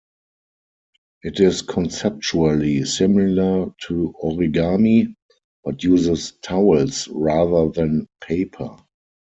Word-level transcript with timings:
It 1.21 1.39
is 1.39 1.61
conceptually 1.61 2.85
similar 2.85 3.67
to 3.87 4.15
origami, 4.23 5.13
but 5.63 5.83
uses 5.83 6.31
towels 6.41 7.07
rather 7.09 7.69
than 7.69 8.07
paper. 8.19 8.77